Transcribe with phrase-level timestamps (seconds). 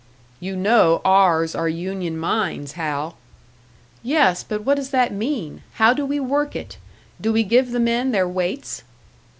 [0.39, 3.17] "You know ours are union mines, Hal"
[4.17, 5.61] "Yes, but what does that mean?
[5.73, 6.79] How do we work it?
[7.21, 8.81] Do we give the men their weights?"